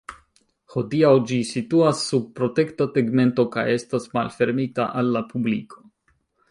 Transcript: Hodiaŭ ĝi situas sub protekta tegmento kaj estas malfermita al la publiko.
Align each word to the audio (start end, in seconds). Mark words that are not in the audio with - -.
Hodiaŭ 0.75 1.11
ĝi 1.31 1.37
situas 1.49 2.01
sub 2.13 2.25
protekta 2.39 2.89
tegmento 2.99 3.47
kaj 3.57 3.67
estas 3.77 4.13
malfermita 4.19 4.93
al 5.03 5.17
la 5.19 5.27
publiko. 5.35 5.89